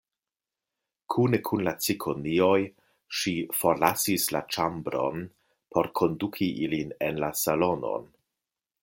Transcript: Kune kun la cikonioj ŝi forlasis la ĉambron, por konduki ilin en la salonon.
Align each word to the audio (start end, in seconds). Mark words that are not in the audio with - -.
Kune 1.15 1.39
kun 1.49 1.59
la 1.67 1.73
cikonioj 1.87 2.55
ŝi 3.19 3.33
forlasis 3.59 4.25
la 4.37 4.43
ĉambron, 4.57 5.29
por 5.77 5.91
konduki 6.01 6.49
ilin 6.69 6.97
en 7.11 7.23
la 7.27 7.31
salonon. 7.45 8.11